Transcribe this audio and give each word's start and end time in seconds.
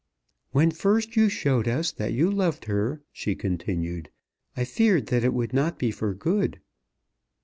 "When 0.51 0.71
first 0.71 1.15
you 1.15 1.29
showed 1.29 1.67
us 1.67 1.91
that 1.91 2.11
you 2.11 2.31
loved 2.31 2.65
her," 2.65 3.03
she 3.11 3.35
continued, 3.35 4.09
"I 4.57 4.63
feared 4.63 5.05
that 5.09 5.23
it 5.23 5.31
would 5.31 5.53
not 5.53 5.77
be 5.77 5.91
for 5.91 6.15
good." 6.15 6.59